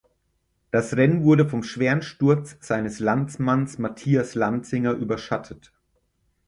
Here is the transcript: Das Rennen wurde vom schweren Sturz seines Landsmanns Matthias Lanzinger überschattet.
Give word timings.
Das 0.71 0.95
Rennen 0.97 1.25
wurde 1.25 1.47
vom 1.47 1.61
schweren 1.61 2.01
Sturz 2.01 2.57
seines 2.59 2.97
Landsmanns 2.97 3.77
Matthias 3.77 4.33
Lanzinger 4.33 4.93
überschattet. 4.93 5.71